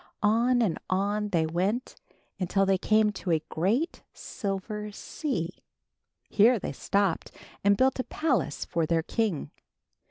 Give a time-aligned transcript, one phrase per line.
[0.23, 1.95] On and on they went,
[2.39, 5.61] until they came to a great silver sea.
[6.27, 7.29] Here they stopped
[7.63, 9.51] and built a palace for their king.